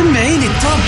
سمعيني 0.00 0.46
التوب 0.46 0.80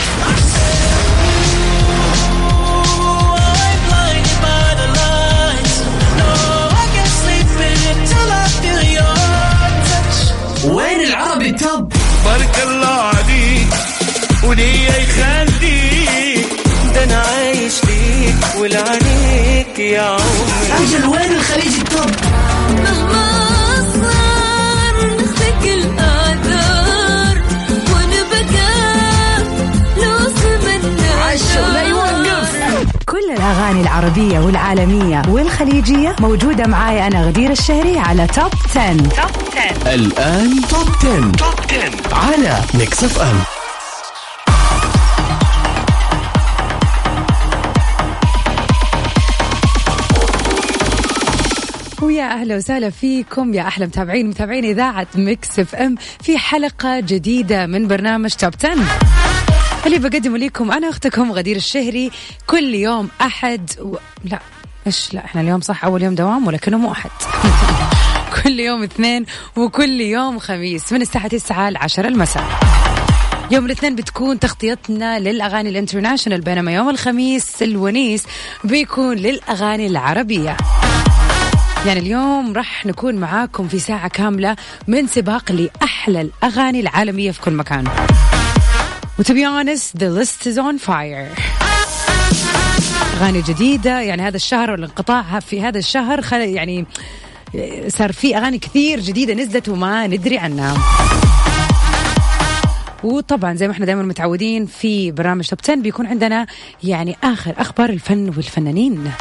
وين 10.64 11.00
العربي 11.00 11.46
التوب 11.50 11.92
بارك 12.24 12.62
الله 12.66 12.88
عليك 12.88 13.66
وليا 14.44 14.96
يخليك 14.98 16.46
ده 16.94 17.04
أنا 17.04 17.22
عايش 17.22 17.72
ليك 17.84 18.36
ولعنيك 18.60 19.78
يا 19.78 20.00
عمري. 20.02 20.84
أجل 20.84 21.06
وين 21.06 21.32
الخليج 21.32 21.74
التوب 21.78 22.10
العربية 33.92 34.38
والعالمية 34.38 35.22
والخليجية 35.28 36.16
موجودة 36.20 36.66
معاي 36.66 37.06
أنا 37.06 37.26
غدير 37.26 37.50
الشهري 37.50 37.98
على 37.98 38.26
Top 38.26 38.50
10. 38.76 38.96
Top 38.96 39.08
10 39.84 39.94
الآن 39.94 40.60
Top 40.70 40.88
10. 40.98 41.32
Top 41.32 41.54
10 41.70 42.14
على 42.14 42.60
Mix 42.74 43.04
FM 43.04 43.38
ويا 52.02 52.24
أهلا 52.24 52.56
وسهلا 52.56 52.90
فيكم 52.90 53.54
يا 53.54 53.62
أحلى 53.62 53.86
متابعين 53.86 54.28
متابعين 54.28 54.64
إذاعة 54.64 55.06
Mix 55.14 55.58
FM 55.58 55.94
في 56.22 56.38
حلقة 56.38 57.00
جديدة 57.00 57.66
من 57.66 57.88
برنامج 57.88 58.30
Top 58.30 58.52
10 58.64 58.74
اللي 59.86 59.98
بقدمه 59.98 60.38
لكم 60.38 60.72
أنا 60.72 60.88
أختكم 60.88 61.32
غدير 61.32 61.56
الشهري. 61.56 62.10
كل 62.46 62.74
يوم 62.74 63.08
أحد 63.20 63.70
و... 63.80 63.96
لا 64.24 64.38
إيش 64.86 65.14
لا 65.14 65.24
إحنا 65.24 65.40
اليوم 65.40 65.60
صح 65.60 65.84
أول 65.84 66.02
يوم 66.02 66.14
دوام 66.14 66.46
ولكنه 66.46 66.78
مو 66.78 66.92
أحد. 66.92 67.10
كل 68.42 68.60
يوم 68.60 68.82
اثنين 68.82 69.26
وكل 69.56 70.00
يوم 70.00 70.38
خميس 70.38 70.92
من 70.92 71.02
الساعة 71.02 71.28
9 71.28 71.70
ل 71.70 71.76
10 71.76 72.08
المساء. 72.08 72.44
يوم 73.50 73.66
الاثنين 73.66 73.94
بتكون 73.94 74.38
تغطيتنا 74.38 75.18
للأغاني 75.18 75.70
ال 75.70 75.75
International 75.75 76.40
بينما 76.40 76.72
يوم 76.72 76.90
الخميس 76.90 77.62
الونيس 77.62 78.24
بيكون 78.64 79.16
للأغاني 79.16 79.86
العربية. 79.86 80.56
يعني 81.86 82.00
اليوم 82.00 82.52
راح 82.52 82.86
نكون 82.86 83.14
معاكم 83.14 83.68
في 83.68 83.78
ساعة 83.78 84.08
كاملة 84.08 84.56
من 84.88 85.06
سباق 85.06 85.52
لأحلى 85.52 86.20
الأغاني 86.20 86.80
العالمية 86.80 87.30
في 87.30 87.40
كل 87.40 87.52
مكان. 87.52 87.84
و 89.22 89.24
to 89.24 89.34
be 89.34 89.44
honest 89.44 89.98
the 89.98 90.10
list 90.20 90.46
is 90.46 90.58
on 90.58 90.78
fire. 90.78 91.28
أغاني 93.16 93.42
جديدة 93.42 94.00
يعني 94.00 94.22
هذا 94.22 94.36
الشهر 94.36 94.70
والانقطاع 94.70 95.40
في 95.40 95.62
هذا 95.62 95.78
الشهر 95.78 96.22
خل 96.22 96.40
يعني 96.40 96.86
صار 97.88 98.12
في 98.12 98.36
أغاني 98.36 98.58
كثير 98.58 99.00
جديدة 99.00 99.34
نزلت 99.34 99.68
وما 99.68 100.06
ندري 100.06 100.38
عنها. 100.38 100.76
وطبعا 103.04 103.54
زي 103.54 103.66
ما 103.68 103.72
إحنا 103.72 103.86
دائما 103.86 104.02
متعودين 104.02 104.66
في 104.66 105.10
برنامج 105.10 105.48
توب 105.48 105.58
10 105.62 105.74
بيكون 105.74 106.06
عندنا 106.06 106.46
يعني 106.84 107.16
آخر 107.24 107.54
أخبار 107.58 107.90
الفن 107.90 108.28
والفنانين. 108.28 109.12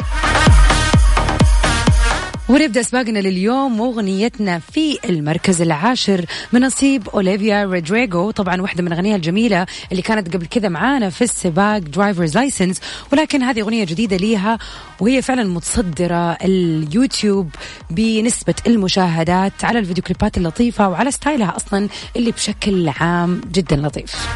ونبدأ 2.52 2.82
سباقنا 2.82 3.18
لليوم 3.18 3.80
وأغنيتنا 3.80 4.58
في 4.58 4.98
المركز 5.04 5.62
العاشر 5.62 6.24
من 6.52 6.60
نصيب 6.60 7.08
أوليفيا 7.08 7.64
رودريغو 7.64 8.30
طبعا 8.30 8.60
واحدة 8.62 8.82
من 8.82 8.92
اغانيها 8.92 9.16
الجميلة 9.16 9.66
اللي 9.92 10.02
كانت 10.02 10.36
قبل 10.36 10.46
كذا 10.46 10.68
معانا 10.68 11.10
في 11.10 11.24
السباق 11.24 11.78
Drivers 11.78 12.34
License 12.34 12.80
ولكن 13.12 13.42
هذه 13.42 13.60
أغنية 13.60 13.84
جديدة 13.84 14.16
ليها 14.16 14.58
وهي 15.00 15.22
فعلا 15.22 15.44
متصدرة 15.44 16.32
اليوتيوب 16.32 17.50
بنسبة 17.90 18.54
المشاهدات 18.66 19.64
على 19.64 19.78
الفيديو 19.78 20.04
كليبات 20.04 20.36
اللطيفة 20.36 20.88
وعلى 20.88 21.10
style 21.10 21.48
ها 21.48 21.56
أصلا 21.56 21.88
اللي 22.16 22.30
بشكل 22.30 22.88
عام 22.88 23.40
جدا 23.52 23.76
لطيف. 23.76 24.28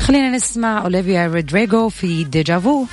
خلينا 0.00 0.30
نسمع 0.30 0.82
أوليفيا 0.82 1.26
رودريغو 1.26 1.88
في 1.88 2.24
Deja 2.24 2.65
Vu 2.65 2.86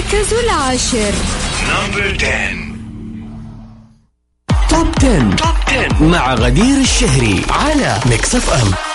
المركز 0.00 0.32
العاشر. 0.32 1.12
Top 4.68 4.86
10. 4.98 5.36
Top 5.36 5.56
10 5.68 6.02
مع 6.04 6.34
غدير 6.34 6.76
الشهري 6.80 7.42
على 7.50 8.00
Mix 8.06 8.34
FM 8.34 8.89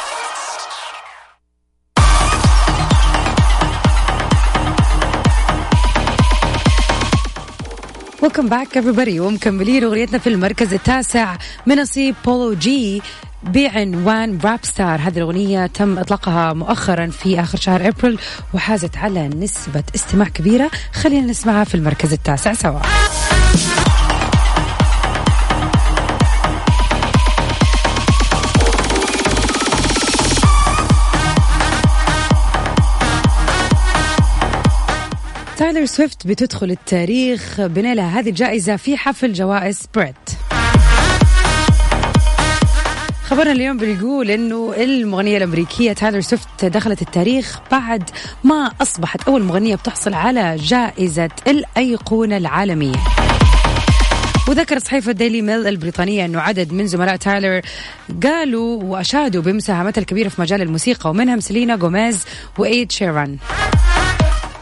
welcome 8.26 8.50
back 8.50 8.80
everybody. 8.80 9.20
ومكملين 9.20 9.84
أغنيتنا 9.84 10.18
في 10.18 10.28
المركز 10.28 10.74
التاسع 10.74 11.38
من 11.66 11.76
نصيب 11.80 12.16
بولو 12.26 12.54
جي 12.54 13.02
بعنوان 13.44 14.40
Rapstar 14.44 15.00
هذه 15.00 15.18
الأغنية 15.18 15.66
تم 15.68 16.00
إطلاقها 16.00 16.54
مؤخرا 16.54 17.08
في 17.08 17.40
آخر 17.40 17.58
شهر 17.58 17.88
أبريل 17.88 18.20
وحازت 18.54 18.98
على 18.98 19.28
نسبة 19.28 19.84
استماع 19.96 20.28
كبيرة. 20.28 20.72
خلينا 20.94 21.28
نسمعها 21.28 21.64
في 21.64 21.76
المركز 21.76 22.14
التاسع 22.14 22.54
سوا. 22.54 22.80
تايلر 35.58 35.86
سويفت 35.86 36.28
بتدخل 36.28 36.72
التاريخ 36.72 37.62
بنيلها 37.62 38.20
هذه 38.20 38.30
الجائزة 38.30 38.76
في 38.76 38.98
حفل 38.98 39.34
جوائز 39.34 39.82
BRIT 39.96 40.16
خبرنا 43.24 43.52
اليوم 43.52 43.78
بيقول 43.78 44.32
إنه 44.32 44.74
المغنية 44.78 45.38
الأمريكية 45.38 45.94
تايلر 45.94 46.22
سويفت 46.22 46.66
دخلت 46.66 47.02
التاريخ 47.02 47.60
بعد 47.72 48.10
ما 48.44 48.72
أصبحت 48.82 49.28
أول 49.28 49.44
مغنية 49.44 49.76
بتحصل 49.76 50.14
على 50.14 50.56
جائزة 50.56 51.30
الأيقونة 51.48 52.38
العالمية. 52.38 52.96
وذكرت 54.48 54.86
صحيفة 54.86 55.12
ديلي 55.12 55.42
ميل 55.42 55.68
البريطانية 55.68 56.26
أنه 56.26 56.40
عدد 56.42 56.74
من 56.74 56.88
زملاء 56.88 57.16
تايلر 57.16 57.62
قالوا 58.24 58.84
وأشادوا 58.84 59.42
بمساهمتها 59.42 60.02
الكبيرة 60.02 60.30
في 60.30 60.42
مجال 60.42 60.62
الموسيقى 60.62 61.10
ومنهم 61.10 61.40
سيلينا 61.40 61.76
جوميز 61.76 62.26
وإيد 62.58 62.92
شيران 62.92 63.38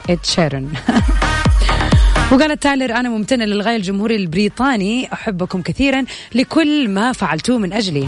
إيد 0.10 0.20
شيران 0.24 0.74
وقالت 2.32 2.64
تايلر 2.64 2.96
أنا 2.96 3.10
ممتنة 3.10 3.46
للغاية 3.46 3.76
الجمهور 3.76 4.12
البريطاني 4.12 5.14
أحبكم 5.14 5.62
كثيرا 5.62 6.06
لكل 6.36 6.90
ما 6.90 7.12
فعلتوه 7.12 7.58
من 7.58 7.74
أجلي. 7.74 8.08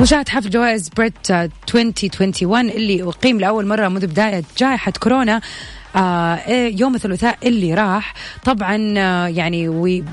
وشاهد 0.00 0.28
حفل 0.28 0.50
جوائز 0.50 0.88
بريت 0.88 1.30
2021 1.30 2.70
اللي 2.70 3.02
أقيم 3.02 3.40
لأول 3.40 3.66
مرة 3.66 3.88
منذ 3.88 4.06
بداية 4.06 4.44
جائحة 4.58 4.92
كورونا 5.02 5.40
آه 5.96 6.48
يوم 6.48 6.94
الثلاثاء 6.94 7.38
اللي 7.42 7.74
راح. 7.74 8.14
طبعا 8.44 8.94
آه 8.98 9.26
يعني 9.26 10.04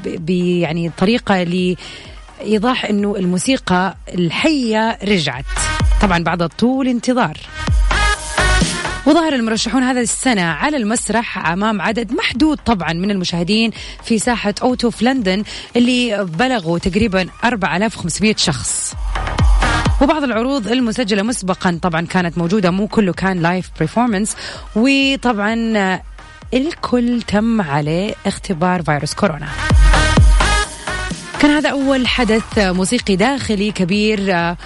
يعني 0.61 0.91
طريقة 0.97 1.43
لإيضاح 1.43 2.85
أنه 2.85 3.15
الموسيقى 3.15 3.97
الحية 4.13 4.97
رجعت. 5.03 5.45
طبعا 6.01 6.23
بعد 6.23 6.47
طول 6.47 6.87
انتظار. 6.87 7.37
وظهر 9.09 9.33
المرشحون 9.33 9.83
هذا 9.83 10.01
السنة 10.01 10.41
على 10.41 10.77
المسرح 10.77 11.47
أمام 11.47 11.81
عدد 11.81 12.13
محدود 12.13 12.57
طبعا 12.65 12.93
من 12.93 13.11
المشاهدين 13.11 13.71
في 14.03 14.19
ساحة 14.19 14.53
أوتو 14.61 14.89
في 14.89 15.05
لندن 15.05 15.43
اللي 15.75 16.25
بلغوا 16.25 16.79
تقريبا 16.79 17.27
4500 17.43 18.35
شخص. 18.37 18.93
وبعض 20.01 20.23
العروض 20.23 20.67
المسجلة 20.67 21.23
مسبقا 21.23 21.79
طبعا 21.81 22.01
كانت 22.01 22.37
موجودة 22.37 22.71
مو 22.71 22.87
كله 22.87 23.13
كان 23.13 23.41
live 23.41 23.69
performance 23.79 24.35
وطبعا 24.75 25.99
الكل 26.53 27.21
تم 27.21 27.61
عليه 27.61 28.15
اختبار 28.25 28.81
فيروس 28.83 29.13
كورونا. 29.13 29.47
كان 31.39 31.51
هذا 31.51 31.69
أول 31.69 32.07
حدث 32.07 32.59
موسيقي 32.59 33.15
داخلي 33.15 33.71
كبير 33.71 34.35
آه، 34.35 34.57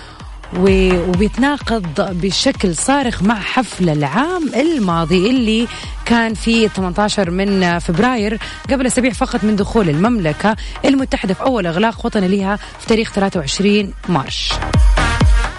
وبيتناقض 0.59 2.17
بشكل 2.21 2.75
صارخ 2.75 3.23
مع 3.23 3.39
حفل 3.39 3.89
العام 3.89 4.51
الماضي 4.55 5.29
اللي 5.29 5.67
كان 6.05 6.33
في 6.33 6.67
18 6.67 7.31
من 7.31 7.79
فبراير 7.79 8.39
قبل 8.69 8.85
أسابيع 8.85 9.11
فقط 9.11 9.43
من 9.43 9.55
دخول 9.55 9.89
المملكة 9.89 10.55
المتحدة 10.85 11.33
في 11.33 11.41
أول 11.41 11.67
أغلاق 11.67 12.05
وطني 12.05 12.27
لها 12.27 12.55
في 12.55 12.87
تاريخ 12.87 13.11
23 13.13 13.93
March. 14.09 14.53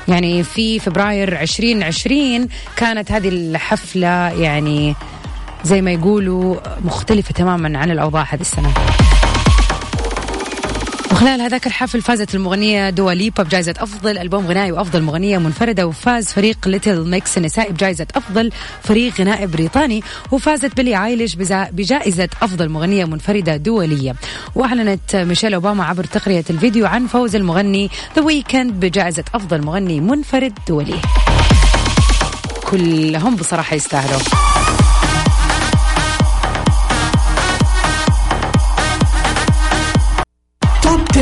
يعني 0.09 0.43
في 0.43 0.79
فبراير 0.79 1.41
2020 1.41 2.49
كانت 2.77 3.13
هذه 3.13 3.29
الحفلة 3.29 4.29
يعني 4.29 4.95
زي 5.65 5.83
ما 5.83 5.91
يقولوا 5.91 6.57
مختلفة 6.85 7.33
تماما 7.33 7.79
عن 7.79 7.91
الأوضاع 7.91 8.27
هذه 8.31 8.41
السنة. 8.41 8.75
وخلال 11.13 11.41
هذاك 11.41 11.67
الحفل 11.67 12.03
فازت 12.03 12.35
المغنية 12.35 12.91
دواليبا 12.91 13.43
بجائزة 13.43 13.75
أفضل 13.79 14.19
ألبوم 14.19 14.47
غنائي 14.47 14.73
وأفضل 14.73 15.03
مغنية 15.03 15.39
منفردة 15.39 15.87
وفاز 15.87 16.27
فريق 16.33 16.69
Little 16.69 17.11
Mix 17.11 17.39
النسائي 17.39 17.73
بجائزة 17.73 18.07
أفضل 18.15 18.51
فريق 18.83 19.13
غنائي 19.21 19.47
بريطاني 19.47 20.03
وفازت 20.33 20.77
بيلي 20.77 20.95
عايليش 20.95 21.35
بزا- 21.35 21.71
بجائزة 21.73 22.29
أفضل 22.43 22.69
مغنية 22.69 23.05
منفردة 23.05 23.57
دولية. 23.57 24.15
وأعلنت 24.55 25.17
ميشيل 25.17 25.55
أوباما 25.55 25.85
عبر 25.85 26.05
تقنية 26.05 26.45
الفيديو 26.51 26.87
عن 26.87 27.07
فوز 27.07 27.37
المغني 27.37 27.91
The 28.17 28.23
Weeknd 28.23 28.73
بجائزة 28.81 29.25
أفضل 29.35 29.63
مغني 29.63 30.01
منفرد 30.01 30.59
دولي. 30.69 31.01
كلهم 32.71 33.37
بصراحة 33.37 33.77
يستاهلوا. 33.77 34.21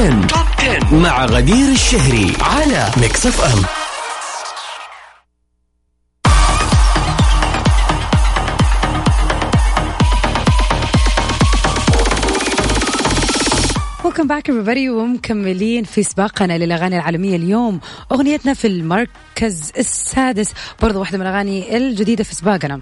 10. 0.02 0.26
Top 0.26 0.46
10 0.58 0.94
مع 0.98 1.24
غدير 1.24 1.68
الشهري 1.68 2.36
على 2.40 2.90
Mix 2.96 3.26
FM 3.26 3.62
Welcome 14.04 14.26
back 14.26 14.50
everybody. 14.50 14.88
ومكملين 14.88 15.84
في 15.84 16.02
سباقنا 16.02 16.58
للأغاني 16.58 16.96
العالمية 16.96 17.36
اليوم. 17.36 17.80
أغنيتنا 18.12 18.54
في 18.54 18.66
المركز 18.66 19.72
السادس 19.78 20.52
برضو 20.82 21.00
واحدة 21.00 21.18
من 21.18 21.26
الأغاني 21.26 21.76
الجديدة 21.76 22.24
في 22.24 22.34
سباقنا. 22.34 22.80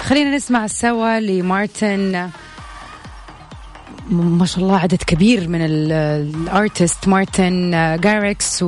خلينا 0.00 0.36
نسمع 0.36 0.66
سوا 0.66 1.20
لمارتن 1.20 2.30
ما 4.10 4.46
شاء 4.46 4.64
الله 4.64 4.78
عدد 4.78 5.02
كبير 5.02 5.48
من 5.48 5.60
ال- 5.64 5.92
ال 5.92 6.09
artist 6.09 7.08
مارتن 7.08 7.74
آه، 7.74 7.96
جاريكس 7.96 8.62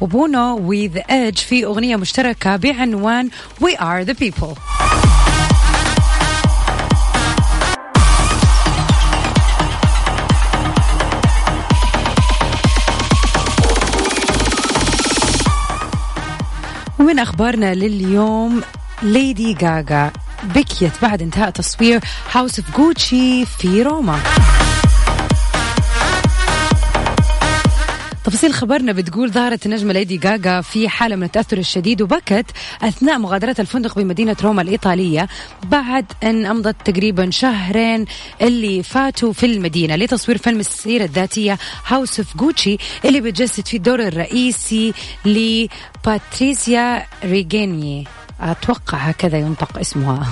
وبونو 0.00 0.56
و 0.58 0.68
The 0.68 0.98
Edge 1.10 1.38
في 1.38 1.64
أغنية 1.64 1.96
مشتركة 1.96 2.56
بعنوان 2.56 3.30
We 3.62 3.72
Are 3.76 4.04
the 4.08 4.14
People. 4.14 4.56
ومن 16.98 17.18
أخبارنا 17.18 17.74
لليوم 17.74 18.62
ليدي 19.02 19.56
غاغا 19.62 20.10
بكيت 20.54 20.92
بعد 21.02 21.22
انتهاء 21.22 21.50
تصوير 21.50 22.00
House 22.32 22.58
of 22.58 22.76
Gucci 22.76 23.46
في 23.46 23.82
روما. 23.82 24.18
تفاصيل 28.26 28.54
خبرنا 28.54 28.92
بتقول 28.92 29.30
ظهرت 29.30 29.66
النجمة 29.66 29.92
ليدي 29.92 30.20
غاغا 30.24 30.60
في 30.60 30.88
حالة 30.88 31.16
من 31.16 31.22
التأثر 31.22 31.58
الشديد 31.58 32.02
وبكت 32.02 32.46
أثناء 32.82 33.18
مغادرة 33.18 33.56
الفندق 33.58 33.98
بمدينة 33.98 34.36
روما 34.42 34.62
الإيطالية 34.62 35.28
بعد 35.64 36.04
أن 36.22 36.46
أمضت 36.46 36.76
تقريبا 36.84 37.30
شهرين 37.30 38.04
اللي 38.42 38.82
فاتوا 38.82 39.32
في 39.32 39.46
المدينة 39.46 39.96
لتصوير 39.96 40.38
فيلم 40.38 40.60
السيرة 40.60 41.04
الذاتية 41.04 41.58
House 41.86 42.20
of 42.20 42.36
Gucci 42.36 42.76
اللي 43.04 43.20
بتجسد 43.20 43.66
فيه 43.66 43.78
الدور 43.78 44.00
الرئيسي 44.00 44.92
لباتريسيا 45.24 47.06
ريجيني 47.24 48.06
أتوقع 48.40 48.98
هكذا 48.98 49.38
ينطق 49.38 49.78
اسمها. 49.78 50.26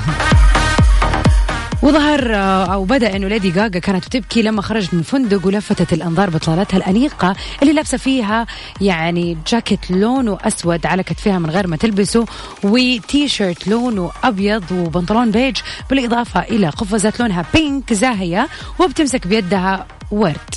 وظهر 1.82 2.35
آه، 2.35 2.65
أو 2.75 2.85
بدا 2.84 3.16
انه 3.17 3.29
ليدي 3.29 3.50
غاغا 3.50 3.69
كانت 3.69 4.05
تبكي 4.05 4.43
لما 4.43 4.62
خرجت 4.62 4.94
من 4.94 5.00
الفندق 5.00 5.47
ولفتت 5.47 5.93
الأنظار 5.93 6.31
بطلالتها 6.31 6.76
الأنيقة 6.76 7.37
اللي 7.62 7.73
لابسة 7.73 7.99
فيها 7.99 8.47
يعني 8.81 9.38
جاكيت 9.47 9.91
لونه 9.91 10.38
اسود 10.43 10.87
على 10.87 11.03
كتفها 11.03 11.38
من 11.38 11.50
غير 11.50 11.67
ما 11.67 11.76
تلبسه 11.76 12.26
وتي 12.62 13.29
شيرت 13.29 13.69
لونه 13.69 14.11
ابيض 14.25 14.73
وبنطلون 14.73 15.31
بيج 15.31 15.56
بالإضافة 15.91 16.41
إلى 16.41 16.69
قفازات 16.69 17.21
لونها 17.21 17.44
بينك 17.55 17.93
زاهية 17.93 18.49
وبتمسك 18.79 19.26
بيدها 19.26 19.87
ورد. 20.11 20.55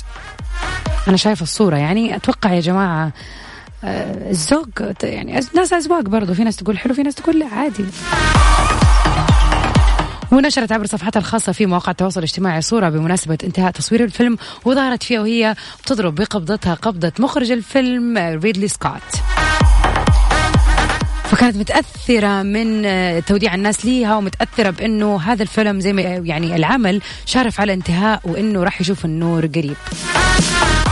أنا 1.08 1.16
شايفة 1.16 1.42
الصورة 1.42 1.76
يعني 1.76 2.16
أتوقع 2.16 2.52
يا 2.52 2.60
جماعة 2.60 3.12
آه، 3.84 4.30
الزوج 4.30 4.68
يعني 5.02 5.40
ناس 5.54 5.72
أزواج 5.72 6.04
برضو 6.04 6.34
في 6.34 6.44
ناس 6.44 6.56
تقول 6.56 6.78
حلو 6.78 6.94
في 6.94 7.02
ناس 7.02 7.14
تقول 7.14 7.38
لا 7.38 7.46
عادي. 7.46 7.84
ونشرت 10.32 10.72
عبر 10.72 10.86
صفحتها 10.86 11.20
الخاصة 11.20 11.52
في 11.52 11.66
مواقع 11.66 11.90
التواصل 11.90 12.20
الاجتماعي 12.20 12.60
صورة 12.60 12.88
بمناسبة 12.88 13.38
انتهاء 13.44 13.70
تصوير 13.70 14.04
الفيلم 14.04 14.38
وظهرت 14.64 15.02
فيها 15.02 15.20
وهي 15.20 15.56
بتضرب 15.82 16.14
بقبضتها 16.14 16.74
قبضة 16.74 17.12
مخرج 17.18 17.50
الفيلم 17.50 18.18
ريدلي 18.18 18.68
سكوت. 18.68 18.92
فكانت 21.24 21.56
متأثرة 21.56 22.42
من 22.42 22.82
توديع 23.24 23.54
الناس 23.54 23.84
ليها 23.84 24.16
ومتأثرة 24.16 24.70
بأنه 24.70 25.20
هذا 25.20 25.42
الفيلم 25.42 25.80
زي 25.80 25.92
ما 25.92 26.02
يعني 26.02 26.56
العمل 26.56 27.02
شارف 27.26 27.60
على 27.60 27.72
انتهاء 27.72 28.20
وأنه 28.24 28.62
راح 28.62 28.80
يشوف 28.80 29.04
النور 29.04 29.46
قريب. 29.46 29.76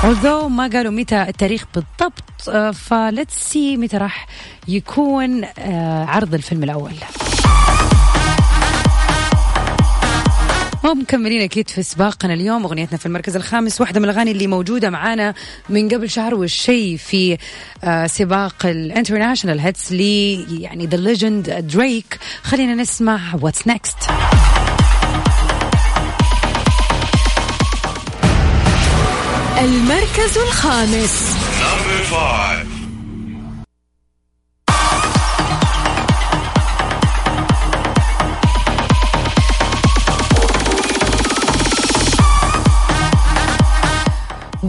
Although 0.02 0.48
ما 0.48 0.70
قالوا 0.72 0.92
متى 0.92 1.22
التاريخ 1.22 1.64
بالضبط 1.74 2.74
ف 2.74 2.85
let's 2.85 3.38
see 3.38 3.76
متى 3.76 3.96
راح 3.96 4.26
يكون 4.68 5.44
آه، 5.58 6.04
عرض 6.04 6.34
الفيلم 6.34 6.62
الأول. 6.62 6.92
ومكملين 10.90 11.42
أكيد 11.42 11.70
في 11.70 11.82
سباقنا 11.82 12.34
اليوم. 12.34 12.64
أغنيتنا 12.64 12.98
في 12.98 13.06
المركز 13.06 13.36
الخامس 13.36 13.80
واحدة 13.80 14.00
من 14.00 14.10
الأغاني 14.10 14.30
اللي 14.30 14.46
موجودة 14.46 14.90
معانا 14.90 15.34
من 15.68 15.88
قبل 15.88 16.10
شهر 16.10 16.34
والشيء 16.34 16.96
في 16.96 17.38
آه، 17.84 18.06
سباق 18.06 18.66
ال 18.66 18.73
international 18.73 19.60
hits 19.60 19.92
ل 19.92 20.00
يعني 20.60 20.86
the 20.86 20.96
legend 20.96 21.50
دريك 21.50 22.18
خلينا 22.42 22.74
نسمع 22.74 23.20
What's 23.40 23.66
Next 23.66 23.96
المركز 29.58 30.38
الخامس. 30.38 31.36
Number 31.60 32.04
five. 32.10 32.75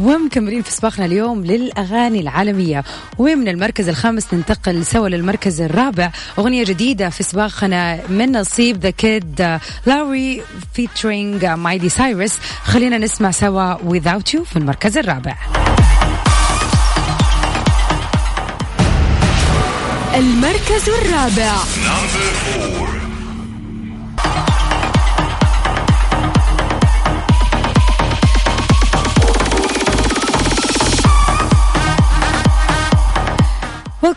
ومكملين 0.07 0.61
في 0.61 0.71
سباقنا 0.71 1.05
اليوم 1.05 1.45
للأغاني 1.45 2.19
العالمية. 2.19 2.83
ومن 3.17 3.47
المركز 3.47 3.89
الخامس 3.89 4.33
ننتقل 4.33 4.85
سوا 4.85 5.09
للمركز 5.09 5.61
الرابع. 5.61 6.11
أغنية 6.39 6.63
جديدة 6.63 7.09
في 7.09 7.23
سباقنا 7.23 7.99
من 8.09 8.31
نصيب 8.31 8.77
ذا 8.81 8.89
كيد 8.89 9.59
لاروي 9.85 10.41
featuring 10.73 11.45
مايلي 11.45 11.89
سايرس 11.89 12.37
خلينا 12.63 12.97
نسمع 12.97 13.31
سوا 13.31 13.75
without 13.75 14.33
you 14.33 14.43
في 14.43 14.55
المركز 14.55 14.97
الرابع. 14.97 15.35
المركز 20.15 20.89
الرابع. 20.89 21.53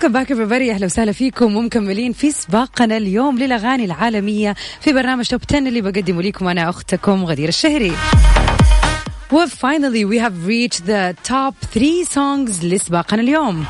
welcome 0.03 0.13
back 0.13 0.33
everybody 0.33 0.71
أهلا 0.71 0.87
وسهلا 0.87 1.13
فيكم 1.13 1.57
ومكملين 1.57 2.13
في 2.13 2.31
سباقنا 2.31 2.97
اليوم 2.97 3.39
للأغاني 3.39 3.85
العالمية 3.85 4.55
في 4.81 4.93
برنامج 4.93 5.27
top 5.27 5.41
10 5.49 5.59
اللي 5.59 5.81
بقدمه 5.81 6.23
لكم 6.23 6.49
أنا 6.49 6.69
أختكم 6.69 7.25
غدير 7.25 7.49
الشهري. 7.49 7.93
و 9.33 9.42
finally 9.42 10.07
we 10.09 10.23
have 10.25 10.49
reached 10.49 10.81
the 10.81 11.31
top 11.31 11.55
3 11.75 12.05
songs 12.05 12.65
لسباقنا 12.65 13.23
اليوم. 13.23 13.65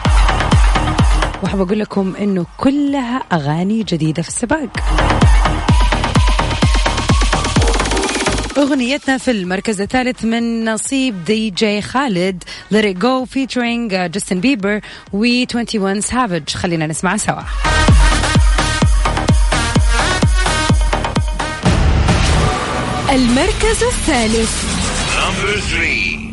وحاب 1.43 1.61
أقول 1.61 1.79
لكم 1.79 2.15
إنه 2.17 2.47
كلها 2.57 3.23
أغاني 3.33 3.83
جديدة 3.83 4.23
في 4.23 4.29
السباق. 4.29 4.69
أغنيتنا 8.61 9.19
في 9.19 9.31
المركز 9.31 9.81
الثالث 9.81 10.25
من 10.25 10.65
نصيب 10.65 11.25
دي 11.25 11.51
جي 11.51 11.83
خالد 11.83 12.45
Let 12.73 12.85
It 12.85 12.99
Go 12.99 13.27
featuring 13.27 13.91
uh, 13.91 14.09
Justin 14.19 14.41
Bieber 14.41 14.83
و 15.13 15.25
21 15.25 16.03
Savage 16.03 16.57
خلينا 16.57 16.87
نسمعها 16.87 17.17
سوا 17.17 17.43
المركز 23.13 23.83
الثالث 23.83 24.81
Number 25.21 25.61
three. 25.71 26.31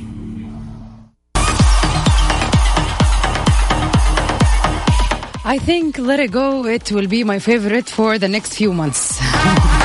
I 5.46 5.57
think 5.60 5.98
Let 5.98 6.19
It 6.19 6.31
Go 6.31 6.65
it 6.65 6.91
will 6.91 7.07
be 7.07 7.24
my 7.24 7.39
favorite 7.39 7.89
for 7.98 8.17
the 8.17 8.27
next 8.27 8.51
few 8.60 8.74
months 8.74 9.19
آه 9.22 9.76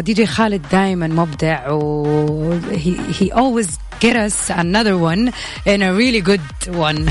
دي 0.00 0.12
جي 0.14 0.26
خالد 0.26 0.62
دائما 0.72 1.06
مبدع 1.06 1.70
و 1.70 2.60
he, 2.72 3.12
he 3.20 3.32
always 3.32 3.68
get 4.00 4.16
us 4.16 4.50
another 4.50 4.96
one 4.96 5.32
and 5.66 5.82
a 5.82 5.92
really 5.92 6.20
good 6.20 6.40
one 6.86 7.08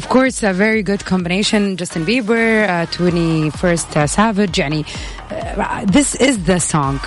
Of 0.00 0.10
course, 0.10 0.42
a 0.42 0.52
very 0.52 0.82
good 0.82 1.02
combination. 1.12 1.62
Justin 1.78 2.04
Bieber, 2.04 2.68
uh, 2.68 2.84
21st 2.96 3.96
uh, 3.96 4.06
Savage. 4.06 4.58
يعني 4.58 4.84
uh, 5.30 5.84
this 5.86 6.14
is 6.14 6.36
the 6.44 6.60
song. 6.60 6.98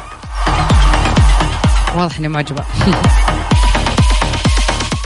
واضح 1.96 2.18
اني 2.20 2.28
معجبة. 2.28 2.64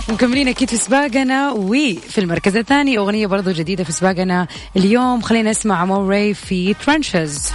مكملين 0.09 0.47
اكيد 0.47 0.69
في 0.69 0.77
سباقنا 0.77 1.51
وفي 1.51 2.17
المركز 2.17 2.57
الثاني 2.57 2.97
اغنيه 2.97 3.27
برضو 3.27 3.51
جديده 3.51 3.83
في 3.83 3.91
سباقنا 3.91 4.47
اليوم 4.77 5.21
خلينا 5.21 5.49
نسمع 5.49 5.85
مو 5.85 6.09
راي 6.09 6.33
في 6.33 6.73
ترانشز 6.73 7.51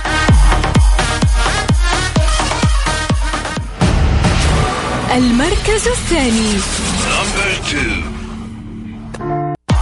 المركز 5.15 5.87
الثاني. 5.87 6.53
Number 7.13 7.49
two. 7.69 8.03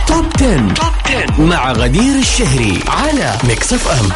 Top 0.08 0.26
10. 0.36 0.74
Top 0.74 0.94
10 1.06 1.42
مع 1.42 1.72
غدير 1.72 2.16
الشهري 2.20 2.80
على 2.88 3.38
ميكس 3.48 3.74
اف 3.74 3.88
ام. 3.88 4.12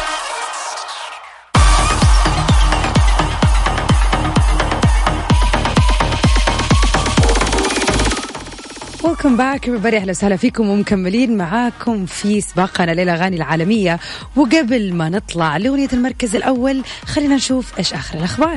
welcome 9.04 9.36
back 9.36 9.66
everybody. 9.66 9.94
أهلا 9.94 10.10
وسهلا 10.10 10.36
فيكم 10.36 10.68
ومكملين 10.68 11.36
معاكم 11.36 12.06
في 12.06 12.40
سباقنا 12.40 12.90
للاغاني 12.90 13.36
العالمية. 13.36 13.98
وقبل 14.36 14.94
ما 14.94 15.08
نطلع 15.08 15.56
لأغنية 15.56 15.88
المركز 15.92 16.36
الأول 16.36 16.82
خلينا 17.06 17.34
نشوف 17.36 17.78
إيش 17.78 17.94
آخر 17.94 18.18
الأخبار. 18.18 18.56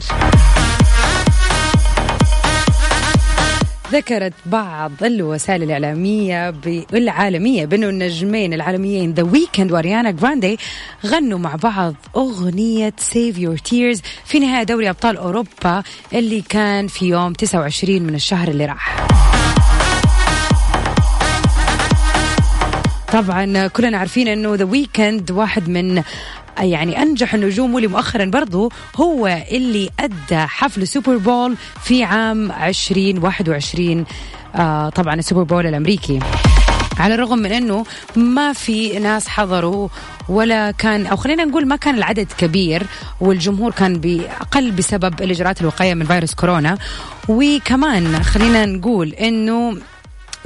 ذكرت 3.91 4.33
بعض 4.45 4.91
الوسائل 5.03 5.63
الإعلامية 5.63 6.53
العالمية 6.93 7.65
بأنه 7.65 7.89
النجمين 7.89 8.53
العالميين 8.53 9.13
ذا 9.13 9.23
ويكند 9.23 9.71
وأريانا 9.71 10.11
جراندي 10.11 10.59
غنوا 11.05 11.39
مع 11.39 11.55
بعض 11.55 11.95
أغنية 12.15 12.93
Save 12.97 13.37
Your 13.37 13.57
Tears 13.57 14.01
في 14.25 14.39
نهاية 14.39 14.63
دوري 14.63 14.89
أبطال 14.89 15.17
أوروبا 15.17 15.83
اللي 16.13 16.41
كان 16.41 16.87
في 16.87 17.05
يوم 17.05 17.33
29 17.33 18.01
من 18.01 18.15
الشهر 18.15 18.47
اللي 18.47 18.65
راح. 18.65 19.07
طبعا 23.13 23.67
كلنا 23.67 23.97
عارفين 23.97 24.27
إنه 24.27 24.55
ذا 24.55 24.65
ويكند 24.65 25.31
واحد 25.31 25.69
من 25.69 26.03
يعني 26.61 27.01
أنجح 27.01 27.33
النجوم 27.33 27.73
واللي 27.73 27.87
مؤخرا 27.87 28.25
برضو 28.25 28.71
هو 28.95 29.27
اللي 29.51 29.89
أدى 29.99 30.37
حفل 30.37 30.87
Super 30.87 31.17
Bowl 31.17 31.55
في 31.83 32.03
عام 32.03 32.51
2021 32.51 34.05
آه 34.55 34.89
طبعا 34.89 35.15
ال 35.15 35.20
Super 35.20 35.43
Bowl 35.43 35.67
الأمريكي. 35.67 36.19
على 36.99 37.13
الرغم 37.13 37.37
من 37.37 37.51
إنه 37.51 37.85
ما 38.15 38.53
في 38.53 38.99
ناس 38.99 39.27
حضروا 39.27 39.87
ولا 40.29 40.71
كان 40.71 41.05
أو 41.05 41.15
خلينا 41.17 41.45
نقول 41.45 41.67
ما 41.67 41.75
كان 41.75 41.95
العدد 41.95 42.27
كبير 42.37 42.83
والجمهور 43.21 43.71
كان 43.71 43.93
بأقل 43.93 44.71
بسبب 44.71 45.21
الإجراءات 45.21 45.61
الوقائية 45.61 45.93
من 45.93 46.05
فيروس 46.05 46.33
كورونا. 46.33 46.77
وكمان 47.27 48.23
خلينا 48.23 48.65
نقول 48.65 49.09
إنه 49.13 49.77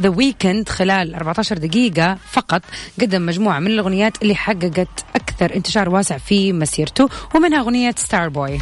ذا 0.02 0.10
ويكند 0.10 0.70
خلال 0.70 1.16
14 1.16 1.58
دقيقة 1.58 2.18
فقط 2.32 2.62
قدم 3.02 3.26
مجموعة 3.26 3.60
من 3.60 3.68
الأغنيات 3.68 4.22
اللي 4.22 4.36
حققت 4.36 5.06
أكثر 5.16 5.56
انتشار 5.56 5.90
واسع 5.90 6.18
في 6.18 6.54
مسيرته 6.54 7.10
ومنها 7.36 7.60
أغنية 7.60 7.96
Starboy 7.98 8.60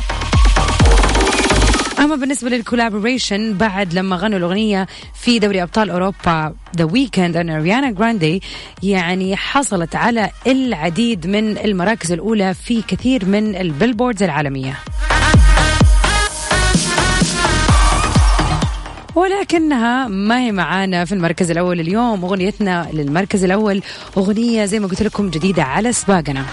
أما 2.00 2.16
بالنسبة 2.16 2.50
لل 2.50 2.64
collaboration 2.64 3.54
بعد 3.54 3.94
لما 3.94 4.16
غنوا 4.16 4.38
الأغنية 4.38 4.88
في 5.22 5.40
دوري 5.40 5.64
أبطال 5.64 5.90
أوروبا 5.90 6.54
ذا 6.78 6.84
ويكند 6.84 7.38
and 7.38 7.50
اريانا 7.50 7.92
جراندي 7.92 8.42
يعني 8.84 9.36
حصلت 9.36 9.96
على 9.96 10.30
العديد 10.48 11.28
من 11.28 11.58
المراكز 11.58 12.12
الأولى 12.12 12.54
في 12.54 12.82
كثير 12.82 13.26
من 13.26 13.56
ال 13.56 13.62
billboards 13.62 14.24
العالمية. 14.24 14.78
ولكنها 19.16 20.08
ما 20.08 20.40
هي 20.40 20.52
معانا 20.52 21.06
في 21.06 21.12
المركز 21.12 21.52
الأول 21.52 21.80
اليوم 21.80 22.26
أغنيتنا 22.26 22.88
للمركز 22.94 23.44
الأول 23.44 23.82
أغنية 24.18 24.66
زي 24.66 24.80
ما 24.80 24.88
قلت 24.88 25.04
لكم 25.04 25.30
جديدة 25.30 25.64
على 25.64 25.94
سباقنا. 25.94 26.46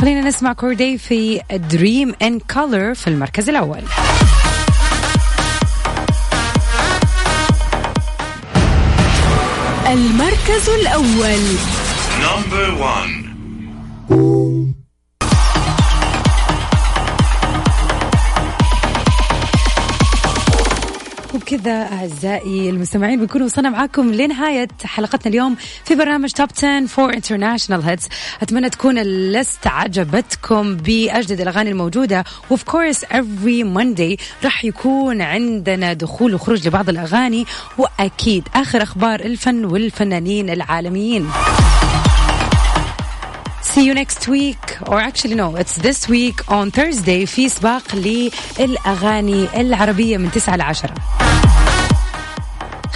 خلينا 0.00 0.20
نسمع 0.20 0.52
كوردي 0.52 0.98
في 0.98 1.40
Dream 1.70 2.14
in 2.22 2.38
Color 2.38 2.94
في 2.94 3.06
المركز 3.06 3.48
الأول. 3.48 3.82
المركز 9.86 10.68
الأول. 10.68 11.40
Number 12.20 12.74
1 12.82 13.25
كذا 21.56 21.82
أعزائي 21.92 22.70
المستمعين 22.70 23.20
بنكون 23.20 23.42
وصلنا 23.42 23.70
معاكم 23.70 24.12
لنهاية 24.12 24.68
حلقتنا 24.84 25.30
اليوم 25.30 25.56
في 25.84 25.94
برنامج 25.94 26.30
top 26.30 26.48
10 26.56 26.86
for 26.86 27.14
international 27.14 27.82
hits 27.82 28.08
أتمنى 28.42 28.70
تكون 28.70 28.98
ال 28.98 29.12
list 29.12 29.66
عجبتكم 29.66 30.76
بأجدد 30.76 31.40
الأغاني 31.40 31.70
الموجودة 31.70 32.24
و 32.50 32.54
of 32.54 32.62
course 32.62 33.04
every 33.04 33.74
Monday 33.74 34.22
راح 34.44 34.64
يكون 34.64 35.22
عندنا 35.22 35.92
دخول 35.92 36.34
وخروج 36.34 36.68
لبعض 36.68 36.88
الأغاني 36.88 37.46
وأكيد 37.78 38.48
آخر 38.54 38.82
أخبار 38.82 39.20
الفن 39.20 39.64
والفنانين 39.64 40.50
العالميين. 40.50 41.28
See 43.74 43.84
you 43.84 43.94
next 43.94 44.26
week 44.28 44.64
or 44.90 44.98
actually 45.08 45.34
no 45.34 45.48
it's 45.56 45.76
this 45.76 46.08
week 46.08 46.50
on 46.50 46.70
Thursday 46.70 47.24
في 47.24 47.48
سباق 47.48 47.82
للأغاني 48.58 49.60
العربية 49.60 50.16
من 50.16 50.30
9 50.30 50.56
ل 50.56 50.60
10 50.60 51.25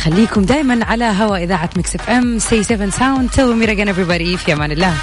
خليكم 0.00 0.42
دائما 0.42 0.84
على 0.84 1.04
هوا 1.04 1.36
إذاعة 1.36 1.70
مكس 1.76 1.94
إف 1.94 2.10
إم 2.10 2.38
سي 2.38 2.62
7 2.62 2.90
ساوند. 2.90 3.30
تل 3.30 3.56
ميرا 3.56 3.92
everybody 3.92 4.38
في 4.38 4.52
أمان 4.52 4.72
الله. 4.72 4.94